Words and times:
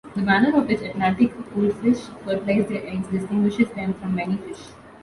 The 0.15 0.21
manner 0.23 0.57
of 0.57 0.67
which 0.67 0.81
Atlantic 0.81 1.31
wolffish 1.55 2.07
fertilize 2.23 2.67
their 2.67 2.87
eggs 2.87 3.07
distinguishes 3.09 3.69
them 3.75 3.93
from 3.93 4.15
many 4.15 4.35
fish. 4.37 4.69